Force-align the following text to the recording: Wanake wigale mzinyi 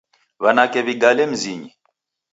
Wanake 0.43 0.79
wigale 0.85 1.23
mzinyi 1.31 1.71